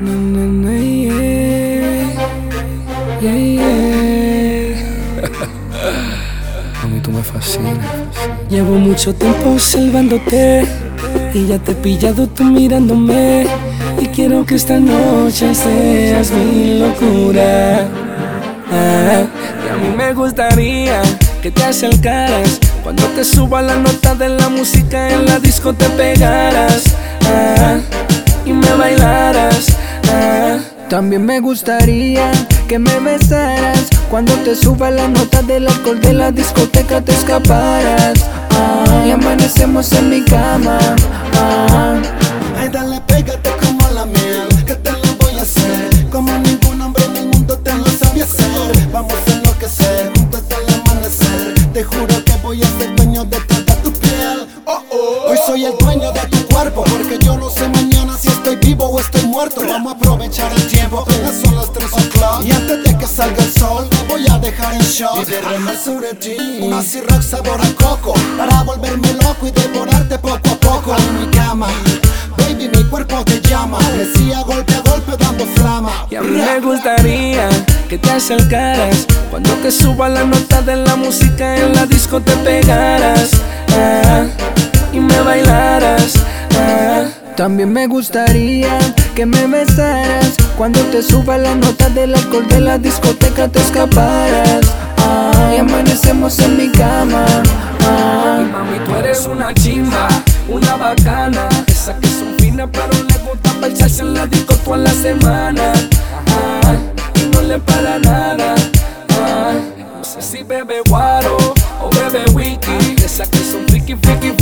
Na, 0.00 0.12
na, 0.12 0.46
na, 0.48 0.72
yeah. 0.80 2.08
Yeah, 3.20 3.36
yeah. 3.36 4.80
Tú 7.02 7.12
me 7.12 7.22
fascinas. 7.22 7.76
Llevo 8.48 8.78
mucho 8.78 9.14
tiempo 9.14 9.50
observándote 9.50 10.66
y 11.34 11.46
ya 11.46 11.58
te 11.58 11.72
he 11.72 11.74
pillado 11.74 12.26
tú 12.26 12.44
mirándome. 12.44 13.46
Y 14.00 14.06
quiero 14.06 14.44
que 14.44 14.54
esta 14.54 14.78
noche 14.78 15.54
seas 15.54 16.30
mi 16.30 16.78
locura. 16.78 17.86
Ah, 18.72 19.22
y 19.64 19.68
a 19.68 19.76
mí 19.76 19.96
me 19.96 20.14
gustaría 20.14 21.02
que 21.42 21.50
te 21.50 21.62
acercaras 21.64 22.58
cuando 22.82 23.04
te 23.08 23.22
suba 23.24 23.60
la 23.62 23.76
nota 23.76 24.14
de 24.14 24.30
la 24.30 24.48
música 24.48 25.10
en 25.10 25.26
la 25.26 25.38
disco 25.38 25.72
te 25.72 25.88
pegaras 25.90 26.84
ah, 27.26 27.78
y 28.46 28.52
me 28.52 28.72
bailaras. 28.74 29.69
También 30.90 31.24
me 31.24 31.38
gustaría 31.38 32.32
que 32.66 32.80
me 32.80 32.98
besaras 32.98 33.86
cuando 34.10 34.34
te 34.38 34.56
suba 34.56 34.90
la 34.90 35.06
nota 35.06 35.40
del 35.40 35.68
alcohol 35.68 36.00
de 36.00 36.12
la 36.12 36.32
discoteca 36.32 37.00
te 37.00 37.12
escaparas 37.12 38.18
ah, 38.50 39.04
y 39.06 39.12
amanecemos 39.12 39.92
en 39.92 40.10
mi 40.10 40.24
cama. 40.24 40.80
Ah. 41.34 41.94
Ay, 42.58 42.70
dale, 42.70 43.00
pégate 43.06 43.50
como 43.62 43.88
la 43.90 44.04
miel, 44.04 44.48
que 44.66 44.74
te 44.74 44.90
lo 44.90 45.14
voy 45.20 45.38
a 45.38 45.42
hacer. 45.42 46.10
Como 46.10 46.36
ningún 46.38 46.80
hombre 46.80 47.04
en 47.04 47.16
el 47.18 47.26
mundo 47.28 47.56
te 47.58 47.72
lo 47.72 47.84
sabe 47.84 48.22
hacer. 48.22 48.88
Vamos 48.92 49.14
a 49.28 49.30
enloquecer 49.30 50.10
juntos 50.16 50.40
hasta 50.40 50.56
el 50.56 50.80
amanecer. 50.80 51.72
Te 51.72 51.84
juro 51.84 52.24
que 52.24 52.32
voy 52.42 52.64
a 52.64 52.66
ser 52.66 52.96
dueño 52.96 53.24
de 53.26 53.38
toda 53.42 53.76
tu 53.76 53.92
piel. 53.92 54.44
Oh, 54.64 54.82
oh. 54.90 55.30
Hoy 55.30 55.38
soy 55.46 55.66
el 55.66 55.78
dueño 55.78 56.10
de 56.10 56.20
tu 56.30 56.48
cuerpo, 56.48 56.82
porque 56.82 57.16
yo 57.24 57.36
no 57.36 57.48
sé 57.48 57.68
mañana 57.68 58.18
si 58.18 58.26
estoy 58.26 58.39
vivo 58.70 58.86
o 58.86 59.00
estoy 59.00 59.26
muerto. 59.26 59.62
Vamos 59.66 59.92
a 59.92 59.96
aprovechar 59.96 60.52
el 60.52 60.66
tiempo, 60.66 61.00
apenas 61.00 61.34
son 61.42 61.56
las 61.56 61.72
3 61.72 61.92
o'clock. 61.92 62.44
Y 62.44 62.52
antes 62.52 62.84
de 62.84 62.98
que 62.98 63.06
salga 63.06 63.42
el 63.42 63.52
sol, 63.52 63.88
me 63.90 64.02
voy 64.08 64.24
a 64.30 64.38
dejar 64.38 64.74
en 64.74 64.80
shock. 64.80 65.22
Y 65.22 65.30
derramar 65.30 65.76
sobre 65.76 66.14
ti 66.14 66.36
una 66.60 66.80
rock 67.08 67.22
sabor 67.22 67.60
a 67.60 67.70
coco, 67.74 68.14
para 68.36 68.62
volverme 68.62 69.12
loco 69.14 69.46
y 69.46 69.50
devorarte 69.50 70.18
poco 70.18 70.48
a 70.48 70.56
poco 70.56 70.96
en 70.96 71.20
mi 71.20 71.26
cama. 71.36 71.68
Baby, 72.36 72.68
mi 72.68 72.84
cuerpo 72.84 73.24
te 73.24 73.40
llama. 73.40 73.78
Decía 73.96 74.42
golpe 74.42 74.72
a 74.74 74.80
golpe 74.90 75.12
dando 75.18 75.44
flama. 75.56 76.06
Y 76.10 76.16
a 76.16 76.22
mí 76.22 76.30
me 76.30 76.60
gustaría 76.60 77.48
que 77.88 77.98
te 77.98 78.10
acercaras 78.10 79.06
Cuando 79.30 79.50
te 79.62 79.72
suba 79.72 80.08
la 80.08 80.24
nota 80.24 80.62
de 80.62 80.76
la 80.76 80.94
música 80.94 81.56
en 81.56 81.74
la 81.74 81.86
disco 81.86 82.20
te 82.20 82.32
pegaras 82.36 83.30
ah, 83.70 84.26
Y 84.92 85.00
me 85.00 85.20
bailaras. 85.22 86.19
También 87.40 87.72
me 87.72 87.86
gustaría 87.86 88.78
que 89.14 89.24
me 89.24 89.46
besaras. 89.46 90.34
Cuando 90.58 90.78
te 90.90 91.02
suba 91.02 91.38
la 91.38 91.54
nota 91.54 91.88
del 91.88 92.14
alcohol 92.14 92.46
de 92.46 92.60
la 92.60 92.76
discoteca 92.76 93.48
te 93.48 93.60
escaparas. 93.60 94.60
Ah, 94.98 95.54
Y 95.56 95.60
amanecemos 95.60 96.38
en 96.40 96.58
mi 96.58 96.68
cama. 96.68 97.24
Ah. 97.80 98.44
Mami, 98.52 98.78
tú 98.84 98.94
eres 98.94 99.24
una 99.24 99.54
chimba, 99.54 100.08
una 100.50 100.76
bacana. 100.76 101.48
Esa 101.66 101.96
que 101.98 102.08
son 102.08 102.34
finas 102.38 102.68
pero 102.70 102.92
le 102.92 103.18
gusta 103.26 103.54
bailarse 103.58 104.02
en 104.02 104.12
la 104.12 104.26
disco 104.26 104.54
toda 104.56 104.76
la 104.76 104.90
semana. 104.90 105.72
Y 107.14 107.30
no 107.34 107.40
le 107.40 107.58
para 107.58 107.98
nada. 108.00 108.54
No 109.96 110.04
sé 110.04 110.20
si 110.20 110.42
bebe 110.42 110.82
guaro 110.88 111.38
o 111.82 111.90
bebe 111.90 112.24
wiki 112.32 112.96
Esa 113.02 113.24
que 113.24 113.38
son 113.38 113.66
friki, 113.68 113.94
friki, 113.96 114.32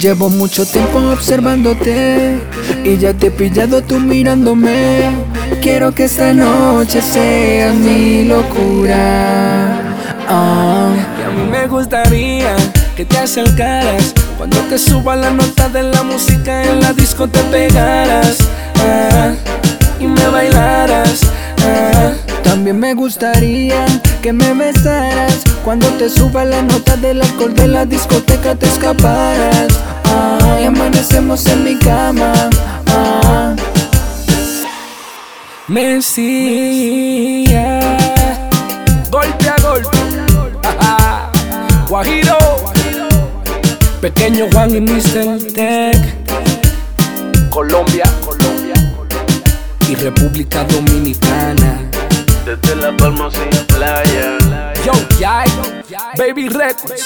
Llevo 0.00 0.30
mucho 0.30 0.64
tiempo 0.64 0.98
observándote 1.12 2.38
y 2.84 2.96
ya 2.96 3.12
te 3.12 3.26
he 3.26 3.30
pillado 3.30 3.82
tú 3.82 4.00
mirándome. 4.00 5.10
Quiero 5.60 5.92
que 5.94 6.04
esta 6.04 6.32
noche 6.32 7.02
sea 7.02 7.74
mi 7.74 8.24
locura. 8.24 9.78
Ah, 10.26 10.90
Y 11.18 11.22
a 11.22 11.30
mí 11.30 11.50
me 11.50 11.66
gustaría 11.66 12.56
que 12.96 13.04
te 13.04 13.18
acercaras 13.18 14.14
cuando 14.38 14.56
te 14.70 14.78
suba 14.78 15.16
la 15.16 15.32
nota 15.32 15.68
de 15.68 15.82
la 15.82 16.02
música 16.02 16.64
en 16.64 16.80
la 16.80 16.94
disco 16.94 17.28
te 17.28 17.40
pegaras 17.50 18.38
ah, 18.76 19.32
y 20.00 20.06
me 20.06 20.28
bailaras. 20.28 21.20
ah. 21.62 22.12
También 22.42 22.80
me 22.80 22.94
gustaría 22.94 23.84
que 24.22 24.32
me 24.32 24.52
besaras 24.54 25.40
cuando 25.64 25.86
te 25.98 26.08
suba 26.08 26.44
la 26.44 26.62
nota 26.62 26.96
del 26.96 27.20
alcohol 27.22 27.54
de 27.54 27.68
la 27.68 27.84
discoteca 27.84 28.54
te 28.56 28.66
escaparas 28.66 29.59
amanecemos 31.00 31.46
en 31.46 31.64
mi 31.64 31.76
cama. 31.78 32.32
ah. 32.88 33.56
Mesía, 35.68 37.38
golpe 39.08 39.48
a 39.48 39.56
golpe, 39.62 39.98
ajá. 40.62 41.30
Guajiro, 41.88 42.36
pequeño 44.00 44.48
Juan 44.52 44.74
y 44.74 44.80
Mr. 44.80 45.38
Tech, 45.54 45.96
Colombia, 47.50 48.04
Colombia, 48.24 48.74
y 49.88 49.94
República 49.94 50.64
Dominicana. 50.64 51.78
Desde 52.44 52.76
la 52.76 52.94
Palma 52.96 53.30
sin 53.30 53.48
playa. 53.66 54.38
Yo, 54.84 54.92
Jai, 55.18 55.48
Baby 56.18 56.48
Records. 56.48 57.04